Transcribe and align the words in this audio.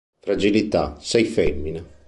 Fragilità, 0.19 0.95
sei 0.99 1.25
femmina! 1.25 1.85